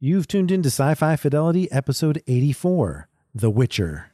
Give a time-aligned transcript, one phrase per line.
[0.00, 4.12] You've tuned into Sci Fi Fidelity, episode 84 The Witcher.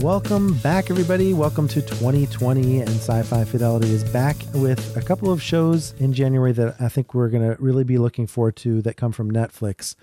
[0.00, 1.34] Welcome back, everybody.
[1.34, 6.12] Welcome to 2020, and Sci Fi Fidelity is back with a couple of shows in
[6.12, 9.32] January that I think we're going to really be looking forward to that come from
[9.32, 9.96] Netflix.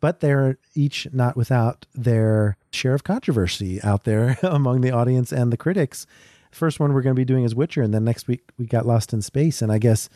[0.00, 5.52] But they're each not without their share of controversy out there among the audience and
[5.52, 6.06] the critics.
[6.50, 8.86] First one we're going to be doing is Witcher, and then next week we got
[8.86, 9.60] Lost in Space.
[9.60, 10.08] And I guess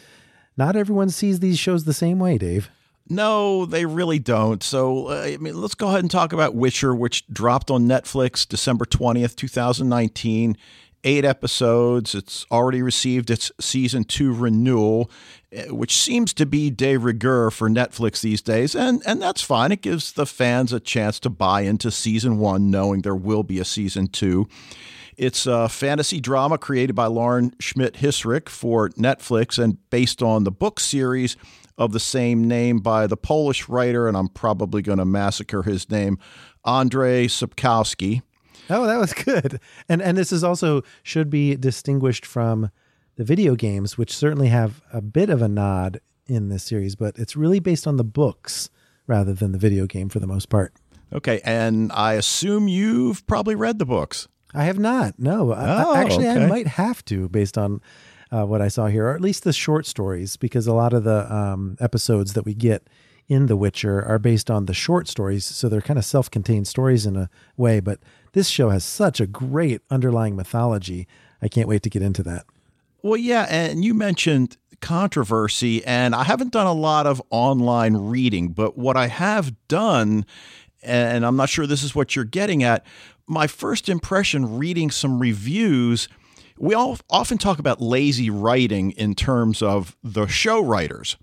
[0.57, 2.71] not everyone sees these shows the same way, Dave.
[3.09, 4.63] No, they really don't.
[4.63, 8.47] So, uh, I mean, let's go ahead and talk about Witcher, which dropped on Netflix
[8.47, 10.57] December 20th, 2019.
[11.05, 12.15] Eight episodes.
[12.15, 15.11] It's already received its season two renewal,
[15.51, 18.77] eh, which seems to be de rigueur for Netflix these days.
[18.77, 19.73] And, and that's fine.
[19.73, 23.59] It gives the fans a chance to buy into season one, knowing there will be
[23.59, 24.49] a season two.
[25.17, 30.51] It's a fantasy drama created by Lauren Schmidt Hissrich for Netflix and based on the
[30.51, 31.37] book series
[31.77, 35.91] of the same name by the Polish writer, and I'm probably going to massacre his
[35.91, 36.19] name,
[36.65, 38.23] Andrzej Sapkowski.
[38.73, 39.61] Oh, that was good.
[39.89, 42.71] And and this is also should be distinguished from
[43.17, 47.19] the video games, which certainly have a bit of a nod in this series, but
[47.19, 48.71] it's really based on the books
[49.07, 50.73] rather than the video game for the most part.
[51.13, 54.29] Okay, and I assume you've probably read the books.
[54.55, 55.19] I have not.
[55.19, 56.45] No, oh, I, actually, okay.
[56.45, 57.81] I might have to based on
[58.31, 61.05] uh, what I saw here, or at least the short stories, because a lot of
[61.05, 62.89] the um, episodes that we get
[63.29, 67.07] in The Witcher are based on the short stories, so they're kind of self-contained stories
[67.07, 67.81] in a way.
[67.81, 68.01] But
[68.33, 71.07] this show has such a great underlying mythology.
[71.41, 72.47] I can't wait to get into that.
[73.03, 78.49] Well, yeah, and you mentioned controversy, and I haven't done a lot of online reading,
[78.49, 80.25] but what I have done,
[80.83, 82.85] and I'm not sure this is what you're getting at,
[83.27, 86.09] my first impression reading some reviews
[86.63, 91.17] we all often talk about lazy writing in terms of the show writers.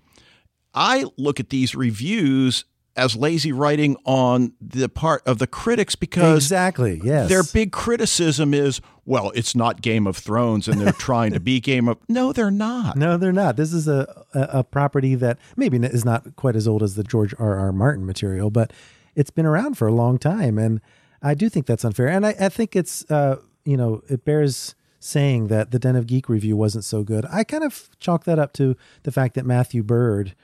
[0.74, 6.44] I look at these reviews as lazy writing on the part of the critics because
[6.44, 7.28] exactly yes.
[7.28, 11.60] their big criticism is well it's not game of thrones and they're trying to be
[11.72, 12.96] game of no they're not.
[12.96, 13.56] No they're not.
[13.56, 17.34] This is a, a, property that maybe is not quite as old as the george
[17.38, 17.72] r r.
[17.72, 18.72] Martin material but
[19.14, 20.80] it's been around for a long time and
[21.22, 22.08] i do think that's unfair.
[22.08, 26.06] And i, I think it's uh, you know it bears saying that the Den of
[26.06, 27.24] Geek review wasn't so good.
[27.30, 30.34] I kind of chalk that up to the fact that Matthew Byrd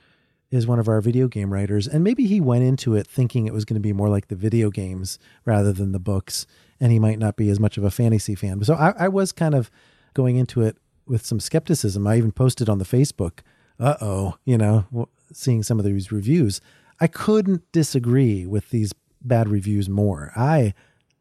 [0.49, 3.53] is one of our video game writers, and maybe he went into it thinking it
[3.53, 6.45] was going to be more like the video games rather than the books,
[6.79, 8.63] and he might not be as much of a fantasy fan.
[8.63, 9.69] So I, I was kind of
[10.13, 12.07] going into it with some skepticism.
[12.07, 13.39] I even posted on the Facebook,
[13.79, 16.61] uh oh, you know, seeing some of these reviews.
[16.99, 20.31] I couldn't disagree with these bad reviews more.
[20.35, 20.73] I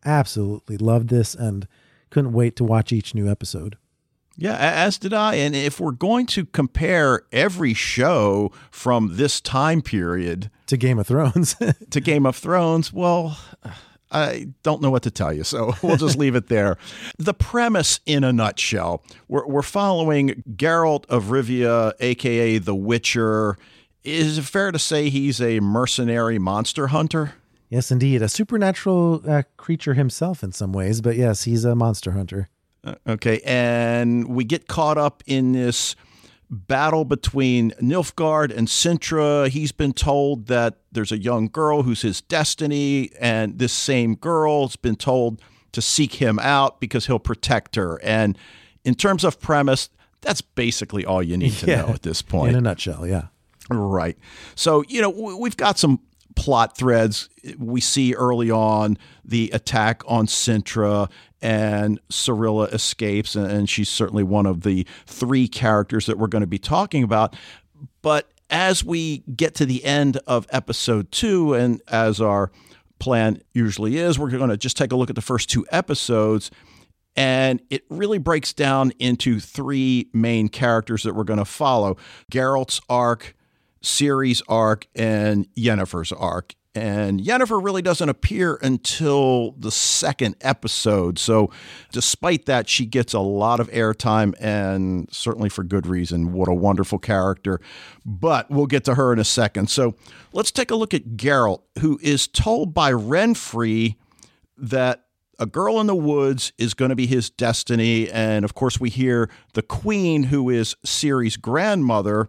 [0.04, 1.66] absolutely loved this and
[2.10, 3.76] couldn't wait to watch each new episode.
[4.36, 5.36] Yeah, as did I.
[5.36, 11.06] And if we're going to compare every show from this time period to Game of
[11.06, 11.56] Thrones,
[11.90, 13.38] to Game of Thrones, well,
[14.10, 16.76] I don't know what to tell you, so we'll just leave it there.
[17.18, 23.56] The premise, in a nutshell, we're, we're following Geralt of Rivia, aka the Witcher.
[24.04, 27.34] Is it fair to say he's a mercenary monster hunter?
[27.68, 28.22] Yes, indeed.
[28.22, 32.48] A supernatural uh, creature himself in some ways, but yes, he's a monster hunter.
[32.86, 33.40] Uh, okay.
[33.44, 35.96] And we get caught up in this
[36.48, 39.48] battle between Nilfgaard and Cintra.
[39.48, 44.76] He's been told that there's a young girl who's his destiny, and this same girl's
[44.76, 45.42] been told
[45.72, 48.00] to seek him out because he'll protect her.
[48.02, 48.38] And
[48.84, 49.90] in terms of premise,
[50.20, 51.82] that's basically all you need to Yeah.
[51.82, 52.50] know at this point.
[52.50, 53.26] In a nutshell, yeah.
[53.68, 54.16] Right.
[54.54, 55.98] So, you know, we've got some
[56.36, 57.28] plot threads.
[57.58, 61.10] We see early on the attack on Cintra,
[61.46, 66.46] and Cirilla escapes, and- she's certainly one of the three characters that we're going to
[66.46, 67.36] be talking about.
[68.02, 72.50] But as we get to the end of episode two, and as our
[72.98, 76.50] plan usually is, we're going to just take a look at the first two episodes.
[77.14, 81.96] And it really breaks down into three main characters that we're going to follow
[82.30, 83.36] Geralt's arc,
[83.84, 86.56] Ciri's arc, and Yennefer's arc.
[86.76, 91.18] And Yennefer really doesn't appear until the second episode.
[91.18, 91.50] So,
[91.90, 96.34] despite that, she gets a lot of airtime and certainly for good reason.
[96.34, 97.60] What a wonderful character.
[98.04, 99.70] But we'll get to her in a second.
[99.70, 99.94] So,
[100.34, 103.96] let's take a look at Geralt, who is told by Renfri
[104.58, 105.04] that
[105.38, 108.10] a girl in the woods is going to be his destiny.
[108.10, 112.28] And of course, we hear the queen, who is Ciri's grandmother,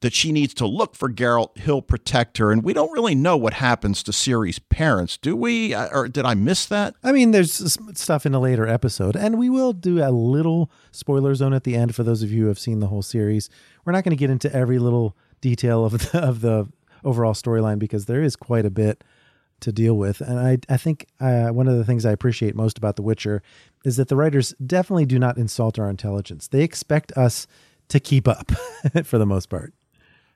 [0.00, 1.58] that she needs to look for Geralt.
[1.58, 2.50] He'll protect her.
[2.50, 5.74] And we don't really know what happens to Ciri's parents, do we?
[5.74, 6.94] Or did I miss that?
[7.02, 11.34] I mean, there's stuff in a later episode, and we will do a little spoiler
[11.34, 13.50] zone at the end for those of you who have seen the whole series.
[13.84, 16.68] We're not going to get into every little detail of the, of the
[17.04, 19.04] overall storyline because there is quite a bit
[19.60, 20.22] to deal with.
[20.22, 23.42] And I, I think uh, one of the things I appreciate most about The Witcher
[23.84, 26.48] is that the writers definitely do not insult our intelligence.
[26.48, 27.46] They expect us
[27.88, 28.50] to keep up
[29.04, 29.74] for the most part.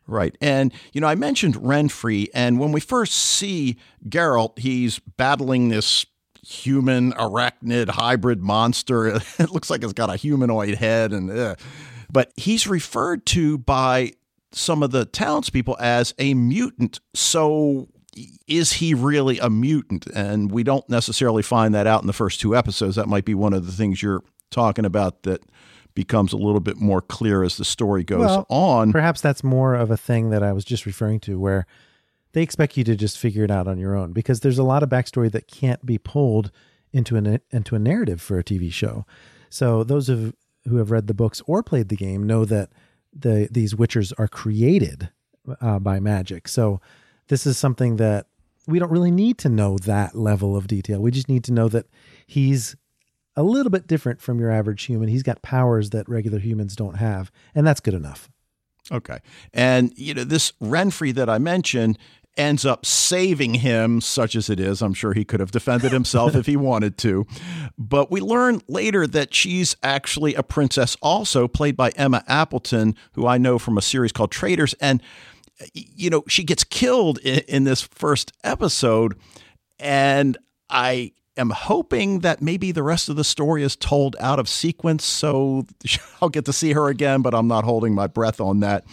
[0.06, 0.36] Right.
[0.40, 3.78] And, you know, I mentioned Renfri, and when we first see
[4.08, 6.04] Geralt, he's battling this
[6.46, 9.20] human arachnid hybrid monster.
[9.38, 11.56] It looks like it's got a humanoid head, and uh,
[12.12, 14.12] but he's referred to by
[14.52, 17.00] some of the townspeople as a mutant.
[17.14, 17.88] So
[18.46, 20.06] is he really a mutant?
[20.14, 22.96] And we don't necessarily find that out in the first two episodes.
[22.96, 25.42] That might be one of the things you're talking about that
[25.94, 28.92] becomes a little bit more clear as the story goes well, on.
[28.92, 31.66] Perhaps that's more of a thing that I was just referring to where
[32.32, 34.82] they expect you to just figure it out on your own because there's a lot
[34.82, 36.50] of backstory that can't be pulled
[36.92, 39.06] into an into a narrative for a TV show.
[39.48, 40.34] So those of
[40.66, 42.70] who have read the books or played the game know that
[43.12, 45.10] the these witchers are created
[45.60, 46.48] uh, by magic.
[46.48, 46.80] So
[47.28, 48.26] this is something that
[48.66, 51.00] we don't really need to know that level of detail.
[51.00, 51.86] We just need to know that
[52.26, 52.76] he's
[53.36, 55.08] a little bit different from your average human.
[55.08, 58.28] He's got powers that regular humans don't have, and that's good enough.
[58.92, 59.18] Okay.
[59.52, 61.98] And you know, this Renfri that I mentioned
[62.36, 64.82] ends up saving him, such as it is.
[64.82, 67.26] I'm sure he could have defended himself if he wanted to.
[67.78, 73.26] But we learn later that she's actually a princess, also played by Emma Appleton, who
[73.26, 74.74] I know from a series called Traitors.
[74.80, 75.02] And
[75.72, 79.16] you know, she gets killed in, in this first episode.
[79.78, 80.36] And
[80.68, 85.04] I am hoping that maybe the rest of the story is told out of sequence.
[85.04, 85.66] So
[86.22, 88.84] I'll get to see her again, but I'm not holding my breath on that.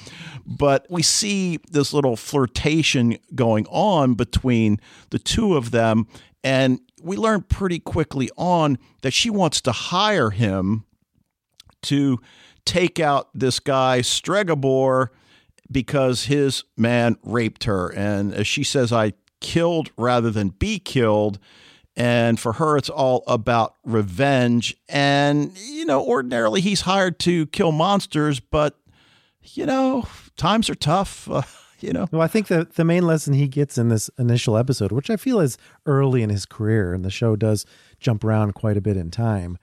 [0.45, 4.79] But we see this little flirtation going on between
[5.11, 6.07] the two of them.
[6.43, 10.85] And we learn pretty quickly on that she wants to hire him
[11.83, 12.19] to
[12.65, 15.09] take out this guy, Stregobor,
[15.71, 17.89] because his man raped her.
[17.89, 21.39] And as she says, I killed rather than be killed.
[21.95, 24.77] And for her, it's all about revenge.
[24.87, 28.79] And, you know, ordinarily he's hired to kill monsters, but,
[29.41, 30.07] you know,
[30.37, 31.27] times are tough.
[31.41, 31.41] Uh,
[31.83, 32.07] you know?
[32.11, 35.17] Well, I think that the main lesson he gets in this initial episode, which I
[35.17, 35.57] feel is
[35.87, 37.65] early in his career, and the show does
[37.99, 39.57] jump around quite a bit in time,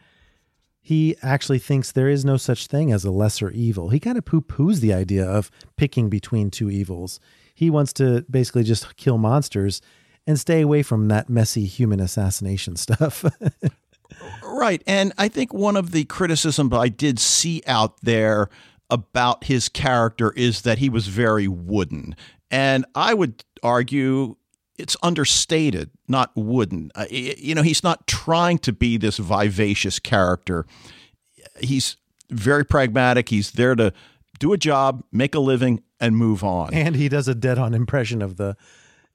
[0.81, 3.91] he actually thinks there is no such thing as a lesser evil.
[3.91, 7.21] He kind of poo poos the idea of picking between two evils.
[7.55, 9.81] He wants to basically just kill monsters
[10.29, 13.25] and stay away from that messy human assassination stuff.
[14.43, 14.83] right.
[14.87, 18.51] And I think one of the criticisms I did see out there
[18.91, 22.15] about his character is that he was very wooden.
[22.51, 24.37] And I would argue
[24.77, 26.93] it's understated, not wooden.
[26.95, 30.67] Uh, you know, he's not trying to be this vivacious character.
[31.59, 31.97] He's
[32.31, 33.31] very pragmatic.
[33.31, 33.95] He's there to
[34.39, 36.75] do a job, make a living, and move on.
[36.75, 38.57] And he does a dead on impression of the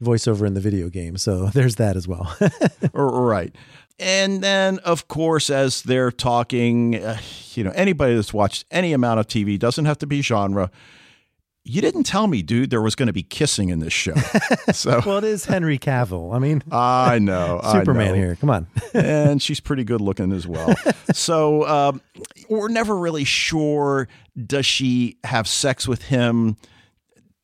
[0.03, 1.17] voiceover in the video game.
[1.17, 2.35] So there's that as well.
[2.93, 3.55] right.
[3.99, 7.19] And then, of course, as they're talking, uh,
[7.53, 10.71] you know, anybody that's watched any amount of TV doesn't have to be genre
[11.65, 14.13] you didn't tell me, dude, there was going to be kissing in this show.
[14.73, 16.33] So well, it is Henry Cavill.
[16.33, 18.15] I mean, I know Superman I know.
[18.15, 18.35] here.
[18.35, 20.73] Come on, and she's pretty good looking as well.
[21.13, 22.01] So um,
[22.49, 24.07] we're never really sure.
[24.45, 26.57] Does she have sex with him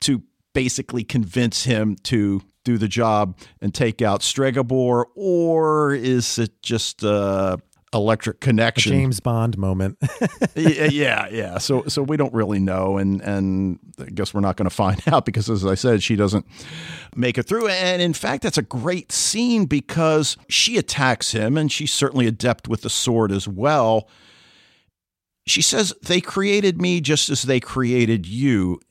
[0.01, 0.23] to
[0.59, 7.01] basically convince him to do the job and take out Stregobor, or is it just
[7.01, 7.55] uh,
[7.93, 8.91] electric connection.
[8.91, 9.97] A James Bond moment.
[10.55, 11.59] yeah, yeah.
[11.59, 15.01] So so we don't really know and and I guess we're not going to find
[15.07, 16.45] out because as I said she doesn't
[17.15, 21.71] make it through and in fact that's a great scene because she attacks him and
[21.71, 24.09] she's certainly adept with the sword as well.
[25.47, 28.81] She says they created me just as they created you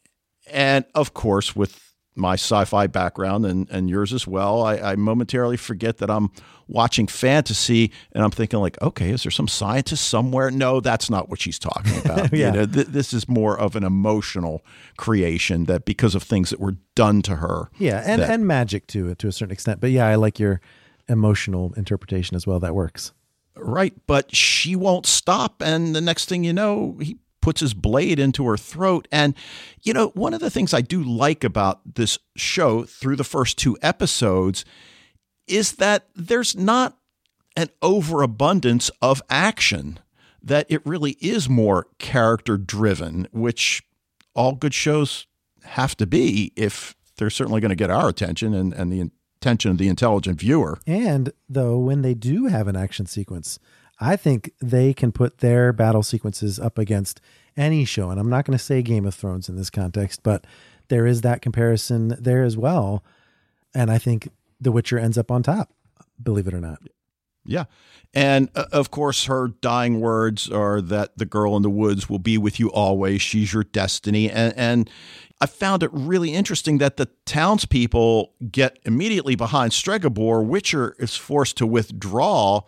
[0.50, 1.88] and of course with
[2.18, 6.30] my sci-fi background and, and yours as well, I, I, momentarily forget that I'm
[6.66, 10.50] watching fantasy and I'm thinking like, okay, is there some scientist somewhere?
[10.50, 12.32] No, that's not what she's talking about.
[12.32, 12.46] yeah.
[12.48, 14.64] You know, th- this is more of an emotional
[14.96, 17.70] creation that because of things that were done to her.
[17.78, 19.80] Yeah, and, that, and magic to to a certain extent.
[19.80, 20.60] But yeah, I like your
[21.08, 22.58] emotional interpretation as well.
[22.58, 23.12] That works.
[23.56, 28.18] Right, but she won't stop, and the next thing you know, he puts his blade
[28.18, 29.08] into her throat.
[29.10, 29.34] And,
[29.82, 33.56] you know, one of the things I do like about this show through the first
[33.56, 34.66] two episodes
[35.46, 36.98] is that there's not
[37.56, 39.98] an overabundance of action,
[40.42, 43.82] that it really is more character driven, which
[44.34, 45.26] all good shows
[45.64, 49.70] have to be if they're certainly going to get our attention and, and the attention
[49.70, 50.78] of the intelligent viewer.
[50.86, 53.58] And though, when they do have an action sequence,
[54.00, 57.20] I think they can put their battle sequences up against
[57.56, 58.10] any show.
[58.10, 60.46] And I'm not going to say Game of Thrones in this context, but
[60.88, 63.02] there is that comparison there as well.
[63.74, 64.28] And I think
[64.60, 65.72] The Witcher ends up on top,
[66.22, 66.78] believe it or not.
[67.44, 67.64] Yeah.
[68.14, 72.18] And uh, of course, her dying words are that the girl in the woods will
[72.18, 73.22] be with you always.
[73.22, 74.30] She's your destiny.
[74.30, 74.90] And, and
[75.40, 80.44] I found it really interesting that the townspeople get immediately behind Stregobor.
[80.44, 82.62] Witcher is forced to withdraw.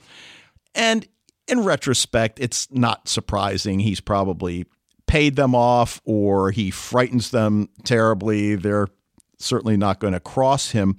[0.74, 1.06] And
[1.50, 3.80] in retrospect, it's not surprising.
[3.80, 4.66] He's probably
[5.06, 8.54] paid them off or he frightens them terribly.
[8.54, 8.88] They're
[9.38, 10.96] certainly not going to cross him.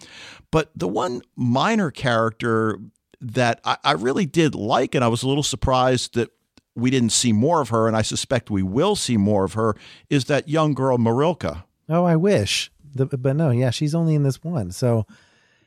[0.51, 2.77] But the one minor character
[3.21, 6.29] that I, I, really did like, and I was a little surprised that
[6.75, 9.75] we didn't see more of her, and I suspect we will see more of her,
[10.09, 11.65] is that young girl, Marilka.
[11.87, 12.71] Oh, I wish.
[12.95, 14.71] The, but no, yeah, she's only in this one.
[14.71, 15.05] So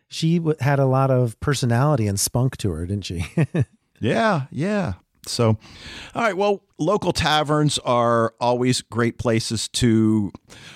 [0.09, 3.25] she had a lot of personality and spunk to her, didn't she?
[4.01, 4.95] Yeah, yeah.
[5.27, 5.59] So,
[6.15, 6.37] all right.
[6.37, 10.33] Well, local taverns are always great places to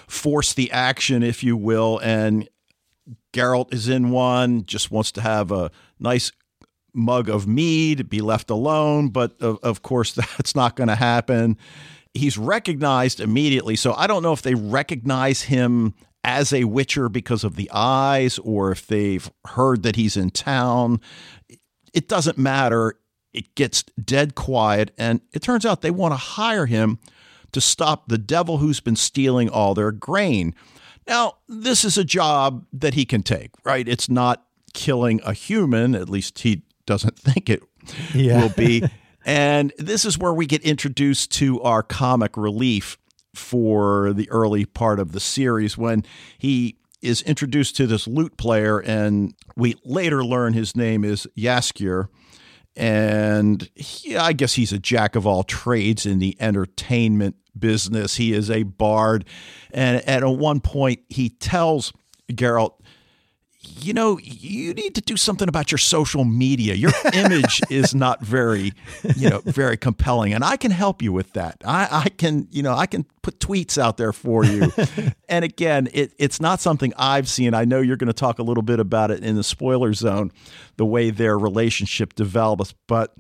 [0.07, 1.99] force the action, if you will.
[2.03, 2.49] And
[3.33, 6.33] Geralt is in one, just wants to have a nice
[6.95, 9.11] mug of mead, be left alone.
[9.11, 11.57] But of, of course, that's not going to happen.
[12.15, 13.77] He's recognized immediately.
[13.77, 15.95] So I don't know if they recognize him
[16.25, 21.01] as a Witcher because of the eyes or if they've heard that he's in town.
[21.95, 22.95] It doesn't matter
[23.39, 26.99] it gets dead quiet, and it turns out they want to hire him
[27.53, 30.57] to stop the devil who's been stealing all their grain.
[31.07, 33.87] Now, this is a job that he can take, right?
[33.87, 37.63] It's not killing a human, at least he doesn't think it
[38.13, 38.43] yeah.
[38.43, 38.83] will be.
[39.25, 42.99] and this is where we get introduced to our comic relief
[43.37, 46.05] for the early part of the series when
[46.39, 52.09] he is introduced to this lute player, and we later learn his name is Jaskier
[52.79, 58.17] and he, I guess he's a jack of all trades in the entertainment business.
[58.17, 59.25] He is a bard,
[59.73, 61.93] and, at one point he tells
[62.33, 62.75] Geralt,
[63.61, 66.75] you know, you need to do something about your social media.
[66.75, 68.73] Your image is not very,
[69.17, 70.33] you know, very compelling.
[70.33, 71.57] And I can help you with that.
[71.65, 74.73] I, I can, you know, I can put tweets out there for you.
[75.29, 77.53] and again, it, it's not something I've seen.
[77.53, 80.31] I know you're going to talk a little bit about it in the spoiler zone,
[80.77, 82.75] the way their relationship develops.
[82.87, 83.17] But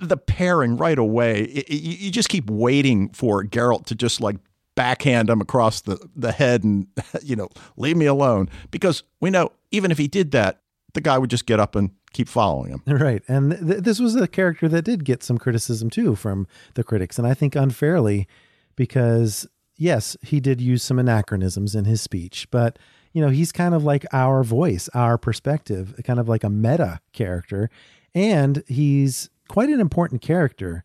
[0.00, 4.36] the pairing right away, it, it, you just keep waiting for Geralt to just like
[4.74, 6.86] backhand him across the, the head and,
[7.22, 8.48] you know, leave me alone.
[8.70, 10.60] Because we know even if he did that,
[10.94, 12.82] the guy would just get up and keep following him.
[12.86, 13.22] Right.
[13.28, 17.18] And th- this was a character that did get some criticism too from the critics.
[17.18, 18.28] And I think unfairly
[18.76, 22.78] because, yes, he did use some anachronisms in his speech, but.
[23.14, 26.98] You know, he's kind of like our voice, our perspective, kind of like a meta
[27.12, 27.68] character.
[28.14, 30.82] And he's quite an important character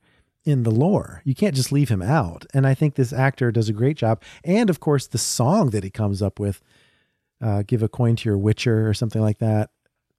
[0.48, 1.22] in the lore.
[1.26, 2.46] You can't just leave him out.
[2.54, 4.22] And I think this actor does a great job.
[4.46, 6.62] And of course, the song that he comes up with,
[7.42, 9.70] uh, "Give a Coin to Your Witcher" or something like that,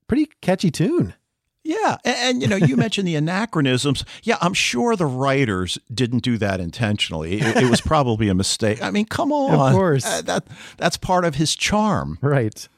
[0.06, 1.14] pretty catchy tune.
[1.64, 4.04] Yeah, and, and, you know, you mentioned the anachronisms.
[4.22, 7.40] Yeah, I'm sure the writers didn't do that intentionally.
[7.40, 8.82] It, it was probably a mistake.
[8.82, 12.68] I mean, come on, of course, uh, that that's part of his charm, right?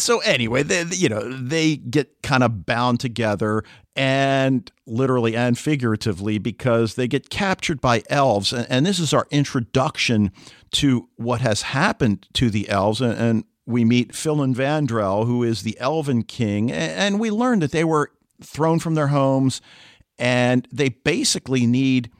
[0.00, 3.64] So anyway, they, you know, they get kind of bound together
[3.96, 8.52] and literally and figuratively because they get captured by elves.
[8.52, 10.32] And, and this is our introduction
[10.72, 13.00] to what has happened to the elves.
[13.00, 16.72] And, and we meet Filavandrel, who is the elven king.
[16.72, 18.10] And we learn that they were
[18.42, 19.60] thrown from their homes
[20.18, 22.10] and they basically need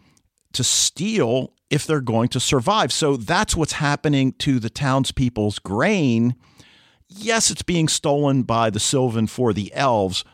[0.52, 2.92] to steal if they're going to survive.
[2.92, 6.34] So that's what's happening to the townspeople's grain
[7.10, 10.24] yes, it's being stolen by the Sylvan for the elves,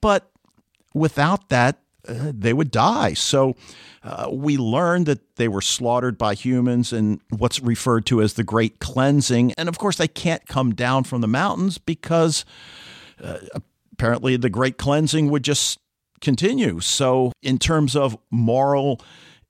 [0.00, 0.30] but
[0.92, 3.14] without that, uh, they would die.
[3.14, 3.56] So
[4.02, 8.44] uh, we learn that they were slaughtered by humans in what's referred to as the
[8.44, 9.52] Great Cleansing.
[9.56, 12.44] And of course, they can't come down from the mountains because
[13.22, 13.38] uh,
[13.92, 15.78] apparently the Great Cleansing would just
[16.20, 16.80] continue.
[16.80, 19.00] So, in terms of moral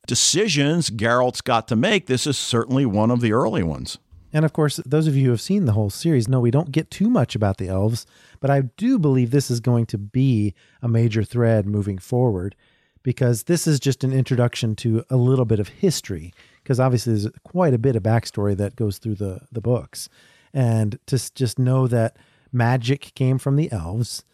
[0.07, 3.99] decisions Geralt's got to make, this is certainly one of the early ones.
[4.32, 6.72] And of course, those of you who have seen the whole series know we don't
[6.72, 8.06] get too much about the elves,
[8.38, 12.54] but I do believe this is going to be a major thread moving forward
[13.02, 16.32] because this is just an introduction to a little bit of history.
[16.62, 20.08] Because obviously, there's quite a bit of backstory that goes through the, the books.
[20.52, 22.16] And to just know that
[22.52, 24.25] magic came from the elves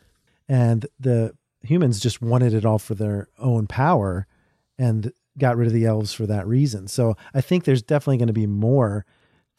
[0.48, 4.26] and the humans just wanted it all for their own power
[4.78, 6.88] and got rid of the elves for that reason.
[6.88, 9.04] So I think there's definitely going to be more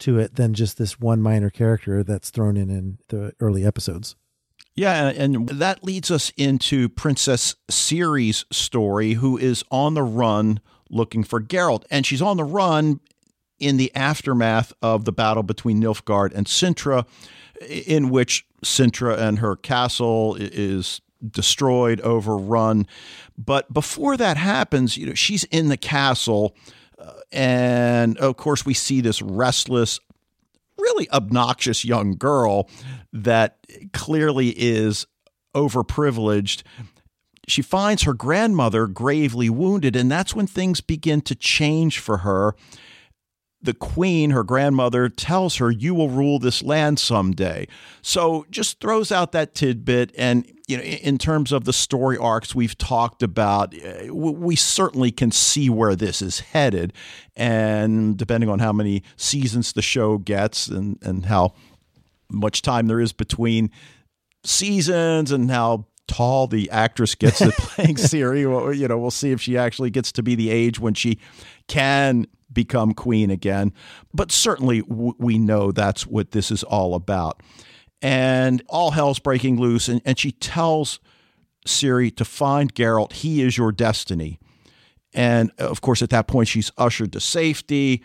[0.00, 4.16] to it than just this one minor character that's thrown in in the early episodes.
[4.74, 11.24] Yeah, and that leads us into Princess Ciri's story, who is on the run looking
[11.24, 11.82] for Geralt.
[11.90, 13.00] And she's on the run
[13.58, 17.06] in the aftermath of the battle between Nilfgaard and Cintra,
[17.68, 22.86] in which Cintra and her castle is destroyed, overrun.
[23.36, 26.54] But before that happens, you know, she's in the castle.
[27.32, 30.00] And of course, we see this restless,
[30.78, 32.68] really obnoxious young girl
[33.12, 33.58] that
[33.92, 35.06] clearly is
[35.54, 36.62] overprivileged.
[37.46, 42.54] She finds her grandmother gravely wounded, and that's when things begin to change for her
[43.60, 47.66] the queen, her grandmother, tells her, You will rule this land someday.
[48.02, 50.12] So just throws out that tidbit.
[50.16, 55.10] And, you know, in terms of the story arcs we've talked about, uh, we certainly
[55.10, 56.92] can see where this is headed.
[57.34, 61.54] And depending on how many seasons the show gets and, and how
[62.30, 63.70] much time there is between
[64.44, 69.30] seasons and how tall the actress gets at playing Ciri, Well, you know, we'll see
[69.30, 71.18] if she actually gets to be the age when she
[71.66, 73.72] can become queen again.
[74.12, 77.42] But certainly w- we know that's what this is all about.
[78.00, 79.88] And all hell's breaking loose.
[79.88, 81.00] And, and she tells
[81.66, 83.12] Ciri to find Geralt.
[83.12, 84.38] He is your destiny.
[85.14, 88.02] And uh, of course, at that point, she's ushered to safety.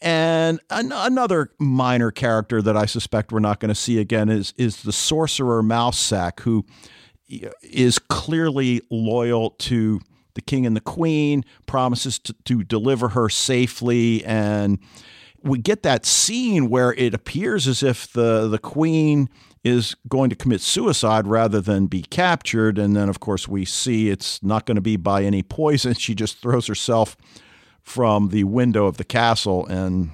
[0.00, 4.52] And an- another minor character that I suspect we're not going to see again is,
[4.56, 6.64] is the sorcerer Mousesack, who
[7.32, 10.00] uh, is clearly loyal to
[10.34, 14.24] the king and the queen, promises to, to deliver her safely.
[14.24, 14.78] And
[15.46, 19.28] we get that scene where it appears as if the, the queen
[19.64, 22.78] is going to commit suicide rather than be captured.
[22.78, 25.94] And then, of course, we see it's not going to be by any poison.
[26.06, 27.16] She just throws herself
[27.82, 30.10] from the window of the castle and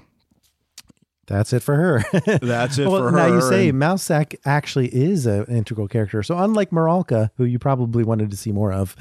[1.27, 2.05] that's it for her.
[2.43, 3.17] That's it well, for her.
[3.17, 6.23] Now you say and, Mousesack actually is an integral character.
[6.23, 8.97] So unlike Marilka, who you probably wanted to see more of,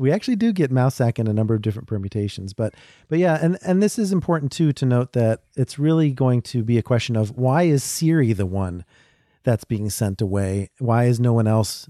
[0.00, 2.54] we actually do get Mousesack in a number of different permutations.
[2.54, 2.74] But
[3.08, 6.64] but yeah, and and this is important too to note that it's really going to
[6.64, 8.86] be a question of why is Ciri the one
[9.42, 10.70] that's being sent away?
[10.78, 11.86] Why is no one else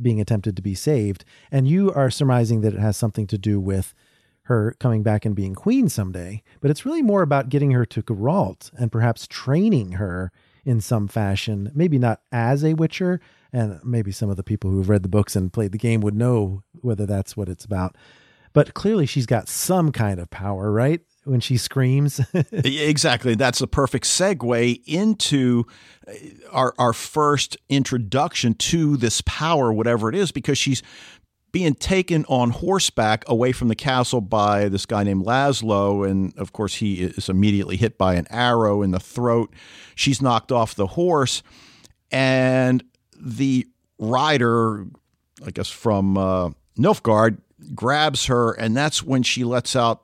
[0.00, 1.24] being attempted to be saved?
[1.50, 3.94] And you are surmising that it has something to do with
[4.42, 6.42] her coming back and being queen someday.
[6.60, 10.32] But it's really more about getting her to Geralt and perhaps training her
[10.66, 13.20] in some fashion, maybe not as a Witcher,
[13.54, 16.00] and maybe some of the people who have read the books and played the game
[16.00, 17.96] would know whether that's what it's about.
[18.52, 21.00] But clearly, she's got some kind of power, right?
[21.22, 22.20] When she screams.
[22.52, 23.36] exactly.
[23.36, 25.64] That's a perfect segue into
[26.06, 26.12] uh,
[26.50, 30.82] our, our first introduction to this power, whatever it is, because she's
[31.52, 36.08] being taken on horseback away from the castle by this guy named Laszlo.
[36.08, 39.54] And of course, he is immediately hit by an arrow in the throat.
[39.94, 41.44] She's knocked off the horse.
[42.10, 42.82] And
[43.18, 43.66] the
[43.98, 44.86] rider,
[45.44, 47.38] I guess from uh, Nilfgaard,
[47.74, 50.02] grabs her, and that's when she lets out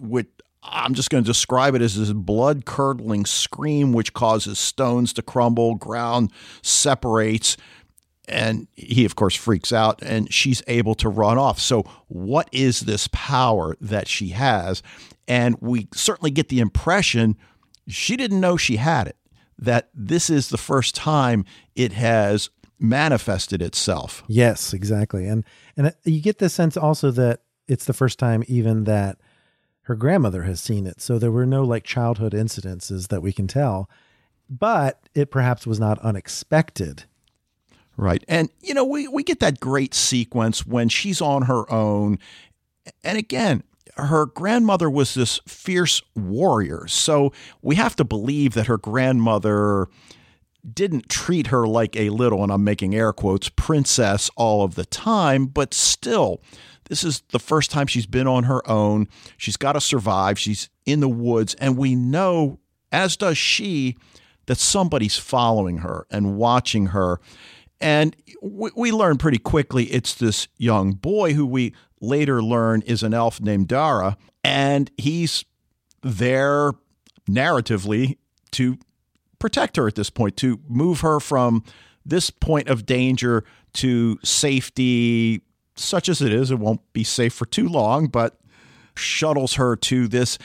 [0.00, 0.26] what
[0.62, 5.22] I'm just going to describe it as this blood curdling scream, which causes stones to
[5.22, 7.56] crumble, ground separates.
[8.26, 11.58] And he, of course, freaks out and she's able to run off.
[11.58, 14.82] So, what is this power that she has?
[15.26, 17.36] And we certainly get the impression
[17.86, 19.16] she didn't know she had it,
[19.58, 21.44] that this is the first time
[21.74, 24.22] it has manifested itself.
[24.28, 25.26] Yes, exactly.
[25.26, 25.44] And
[25.76, 29.18] and uh, you get the sense also that it's the first time even that
[29.82, 31.00] her grandmother has seen it.
[31.00, 33.90] So there were no like childhood incidences that we can tell.
[34.50, 37.04] But it perhaps was not unexpected.
[37.96, 38.24] Right.
[38.28, 42.18] And you know, we we get that great sequence when she's on her own.
[43.02, 43.64] And again,
[43.98, 46.86] her grandmother was this fierce warrior.
[46.88, 47.32] So
[47.62, 49.88] we have to believe that her grandmother
[50.72, 54.84] didn't treat her like a little, and I'm making air quotes, princess all of the
[54.84, 56.40] time, but still,
[56.88, 59.08] This is the first time she's been on her own.
[59.36, 60.38] She's got to survive.
[60.38, 61.54] She's in the woods.
[61.54, 62.58] And we know,
[62.90, 63.96] as does she,
[64.46, 67.20] that somebody's following her and watching her.
[67.80, 73.02] And we, we learn pretty quickly it's this young boy who we later learn is
[73.02, 74.16] an elf named Dara.
[74.44, 75.44] And he's
[76.02, 76.72] there
[77.28, 78.16] narratively
[78.52, 78.78] to
[79.38, 81.62] protect her at this point, to move her from
[82.04, 85.42] this point of danger to safety,
[85.76, 86.50] such as it is.
[86.50, 88.38] It won't be safe for too long, but
[88.96, 90.38] shuttles her to this.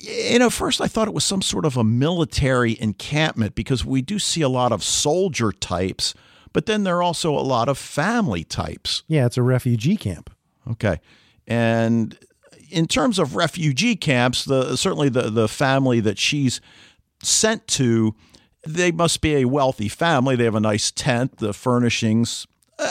[0.00, 4.02] You know, first I thought it was some sort of a military encampment because we
[4.02, 6.14] do see a lot of soldier types,
[6.52, 9.02] but then there are also a lot of family types.
[9.08, 10.30] Yeah, it's a refugee camp.
[10.70, 11.00] Okay.
[11.46, 12.16] And
[12.70, 16.60] in terms of refugee camps, the certainly the, the family that she's
[17.22, 18.14] sent to,
[18.66, 20.36] they must be a wealthy family.
[20.36, 21.38] They have a nice tent.
[21.38, 22.46] The furnishings,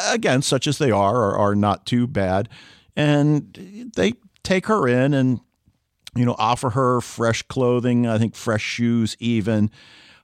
[0.08, 2.50] again, such as they are, are, are not too bad.
[2.96, 5.40] And they take her in and,
[6.16, 9.72] you know, offer her fresh clothing, I think fresh shoes even.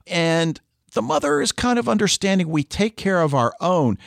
[0.06, 0.60] And
[0.96, 3.98] the mother is kind of understanding we take care of our own.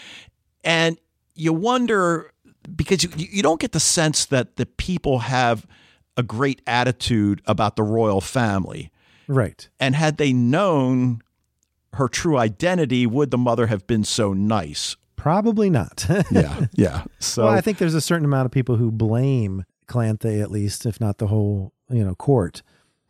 [0.63, 0.97] And
[1.36, 2.34] you wonder
[2.75, 5.67] because you, you don't get the sense that the people have
[6.17, 8.91] a great attitude about the royal family.
[9.28, 9.69] Right.
[9.80, 11.21] And had they known
[11.93, 14.97] her true identity, would the mother have been so nice?
[15.15, 16.08] Probably not.
[16.32, 16.65] yeah.
[16.73, 17.04] Yeah.
[17.19, 20.88] So well, I think there's a certain amount of people who blame Calanthe, at least,
[20.88, 22.63] if not the whole, you know, court,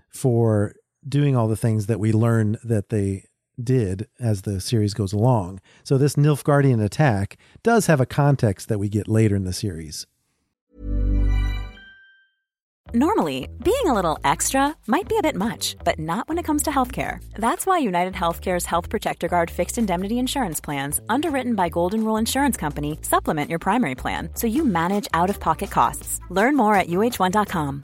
[0.10, 0.76] for
[1.08, 3.24] doing all the things that we learn that they
[3.64, 5.60] did as the series goes along.
[5.84, 10.06] So this Nilfgaardian attack does have a context that we get later in the series.
[12.92, 16.64] Normally, being a little extra might be a bit much, but not when it comes
[16.64, 17.24] to healthcare.
[17.36, 22.18] That's why United Healthcare's Health Protector Guard fixed indemnity insurance plans, underwritten by Golden Rule
[22.18, 26.20] Insurance Company, supplement your primary plan so you manage out of pocket costs.
[26.30, 27.84] Learn more at uh1.com.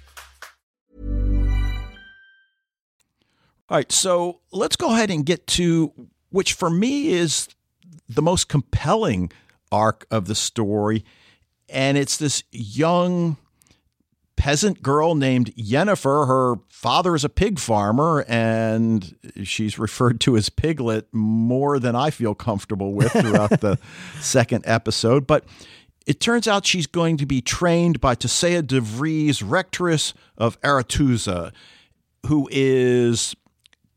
[3.71, 5.93] All right, so let's go ahead and get to
[6.29, 7.47] which for me is
[8.09, 9.31] the most compelling
[9.71, 11.05] arc of the story.
[11.69, 13.37] And it's this young
[14.35, 16.27] peasant girl named Yennefer.
[16.27, 22.09] Her father is a pig farmer, and she's referred to as Piglet more than I
[22.09, 23.79] feel comfortable with throughout the
[24.19, 25.25] second episode.
[25.25, 25.45] But
[26.05, 31.53] it turns out she's going to be trained by Tissaia de Vries, rectress of Aretuza,
[32.25, 33.33] who is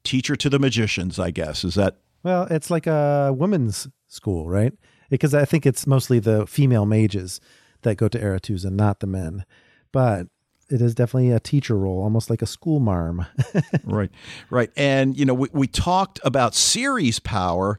[0.04, 1.64] teacher to the magicians, I guess.
[1.64, 1.96] Is that?
[2.22, 4.72] Well, it's like a women's school, right?
[5.10, 7.40] Because I think it's mostly the female mages
[7.82, 9.44] that go to Aretuza, not the men.
[9.92, 10.28] But
[10.70, 13.26] it is definitely a teacher role, almost like a school marm.
[13.84, 14.10] right,
[14.50, 14.70] right.
[14.76, 17.78] And, you know, we, we talked about Ciri's power.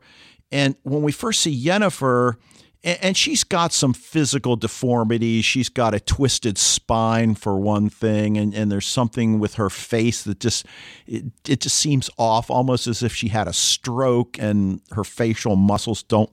[0.51, 2.35] And when we first see Yennefer,
[2.85, 5.43] and she's got some physical deformities.
[5.43, 10.23] She's got a twisted spine for one thing, and, and there's something with her face
[10.23, 10.67] that just
[11.07, 15.55] it, it just seems off, almost as if she had a stroke, and her facial
[15.55, 16.29] muscles don't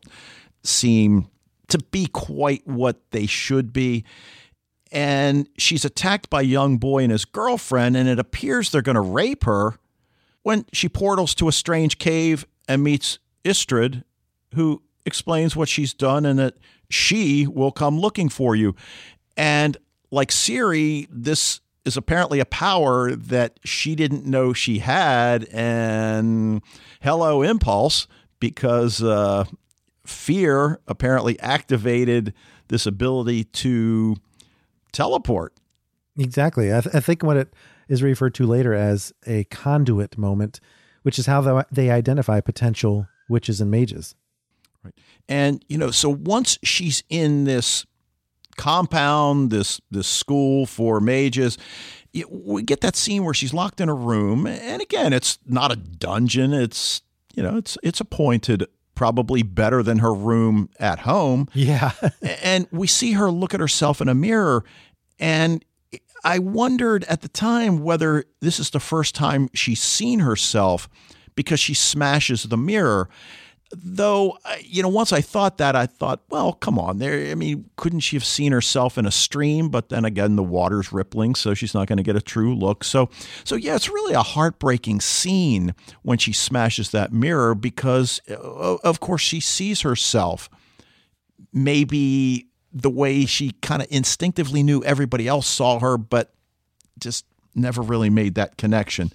[0.63, 1.29] seem
[1.69, 4.05] to be quite what they should be.
[4.93, 8.95] And she's attacked by a young boy and his girlfriend, and it appears they're going
[8.95, 9.79] to rape her
[10.43, 14.05] when she portals to a strange cave and meets Istredd,
[14.55, 16.55] who explains what she's done and that
[16.91, 18.75] she will come looking for you.
[19.37, 19.77] And
[20.11, 25.45] like Ciri, this is apparently a power that she didn't know she had.
[25.53, 26.63] And
[27.01, 28.07] hello, impulse,
[28.39, 29.45] because uh,
[30.05, 32.35] fear apparently activated
[32.69, 34.17] this ability to
[34.93, 35.55] teleport.
[36.19, 36.73] Exactly.
[36.73, 37.55] I, th- I, think what it
[37.89, 40.61] is referred to later as a conduit moment,
[41.03, 44.15] which is how they identify potential witches and mages.
[44.85, 44.95] Right.
[45.29, 47.87] And you know, so once she's in this
[48.57, 51.59] compound, this this school for mages,
[52.29, 55.77] we get that scene where she's locked in a room, and again, it's not a
[55.77, 56.53] dungeon.
[56.53, 57.03] It's
[57.35, 61.49] you know, it's it's appointed probably better than her room at home.
[61.55, 61.93] Yeah.
[62.43, 64.65] and we see her look at herself in a mirror,
[65.19, 65.65] and
[66.25, 70.89] I wondered at the time whether this is the first time she's seen herself
[71.35, 73.09] because she smashes the mirror
[73.75, 77.31] Though, you know, once I thought that, I thought, well, come on, there.
[77.31, 79.71] I mean, couldn't she have seen herself in a stream?
[79.71, 82.85] But then again, the water's rippling, so she's not going to get a true look.
[82.85, 83.09] So,
[83.45, 88.35] so yeah, it's really a heartbreaking scene when she smashes that mirror because, uh,
[88.85, 90.51] of course, she sees herself
[91.53, 96.33] maybe the way she kind of instinctively knew everybody else saw her, but
[96.99, 99.13] just never really made that connection.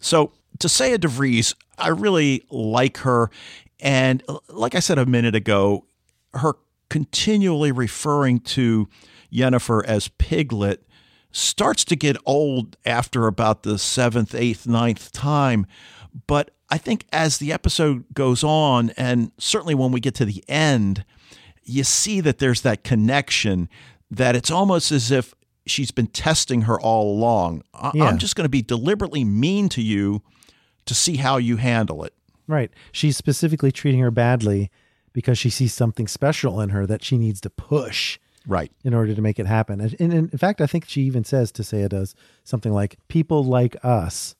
[0.00, 3.30] So, Tissaia de Vries, I really like her.
[3.80, 5.86] And uh, like I said a minute ago,
[6.34, 6.54] her
[6.88, 8.88] continually referring to
[9.32, 10.82] Yennefer as Piglet
[11.32, 15.66] starts to get old after about the seventh, eighth, ninth time.
[16.26, 20.42] But I think as the episode goes on, and certainly when we get to the
[20.48, 21.04] end,
[21.62, 23.68] you see that there's that connection
[24.10, 25.34] that it's almost as if
[25.66, 27.62] she's been testing her all along.
[27.74, 28.04] I- Yeah.
[28.04, 30.22] I'm just going to be deliberately mean to you
[30.86, 32.14] to see how you handle it.
[32.48, 32.70] Right.
[32.92, 34.70] She's specifically treating her badly
[35.12, 38.70] because she sees something special in her that she needs to push Right.
[38.84, 39.80] in order to make it happen.
[39.80, 42.96] And, and in fact, I think she even says to say it does something like,
[43.08, 44.36] people like us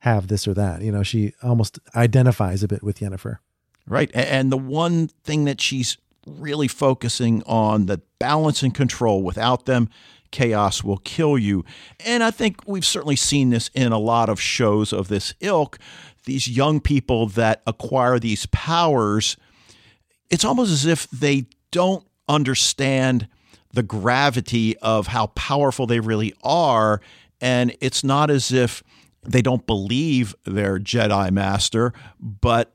[0.00, 0.82] have this or that.
[0.82, 3.38] You know, she almost identifies a bit with Yennefer.
[3.86, 4.10] Right.
[4.12, 9.88] And the one thing that she's really focusing on that balance and control without them
[10.30, 11.64] chaos will kill you.
[12.04, 15.78] And I think we've certainly seen this in a lot of shows of this ilk.
[16.24, 19.36] These young people that acquire these powers,
[20.30, 23.28] it's almost as if they don't understand
[23.72, 27.00] the gravity of how powerful they really are.
[27.40, 28.82] And it's not as if
[29.22, 32.74] they don't believe their Jedi master, but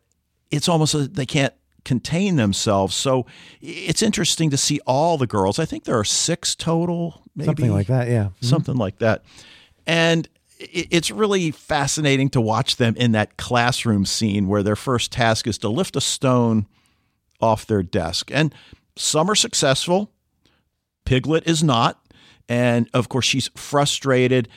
[0.52, 1.54] it's almost as they can't
[1.84, 2.96] contain themselves.
[2.96, 3.26] So
[3.62, 5.60] it's interesting to see all the girls.
[5.60, 8.08] I think there are six total, maybe Something like that.
[8.08, 8.24] Yeah.
[8.24, 8.46] Mm-hmm.
[8.46, 9.24] something like that.
[9.86, 10.28] And
[10.60, 15.58] it's really fascinating to watch them in that classroom scene where their first task is
[15.60, 16.66] to lift a stone
[17.42, 18.32] off their desk.
[18.34, 18.54] And
[18.96, 20.12] some are successful,
[21.06, 22.00] Piglet is not.
[22.48, 24.48] And of course, she's frustrated.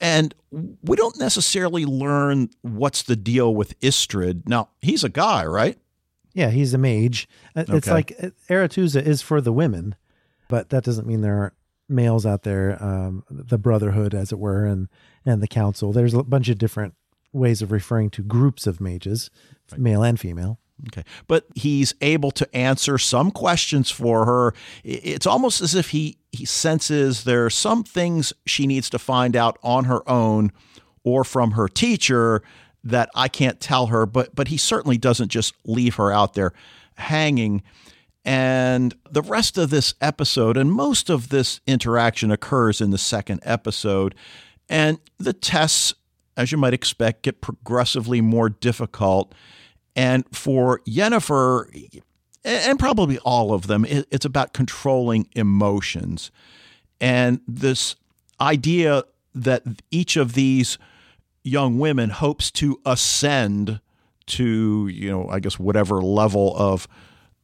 [0.00, 0.34] And
[0.82, 4.48] we don't necessarily learn what's the deal with Istredd.
[4.48, 5.78] Now, he's a guy, right?
[6.34, 6.50] Yeah.
[6.50, 7.28] He's a mage.
[7.56, 7.90] Uh, It's Okay.
[7.92, 9.94] like uh, Aretuza is for the women,
[10.48, 11.54] but that doesn't mean there aren't
[11.88, 14.88] males out there, um, the brotherhood, as it were, and,
[15.28, 15.92] and the council.
[15.92, 16.94] There's a bunch of different
[17.32, 19.30] ways of referring to groups of mages,
[19.76, 20.58] male and female.
[20.88, 21.04] Okay.
[21.26, 24.54] But he's able to answer some questions for her.
[24.84, 29.34] It's almost as if he, he senses there are some things she needs to find
[29.34, 30.52] out on her own
[31.02, 32.42] or from her teacher
[32.84, 36.52] that I can't tell her, but but he certainly doesn't just leave her out there
[36.94, 37.62] hanging.
[38.24, 43.40] And the rest of this episode and most of this interaction occurs in the second
[43.42, 44.14] episode.
[44.68, 45.94] And the tests,
[46.36, 49.34] as you might expect, get progressively more difficult.
[49.96, 52.02] And for Yennefer,
[52.44, 56.30] and probably all of them, it's about controlling emotions.
[57.00, 57.96] And this
[58.40, 59.04] idea
[59.34, 60.78] that each of these
[61.44, 63.80] young women hopes to ascend
[64.26, 66.86] to, you know, I guess whatever level of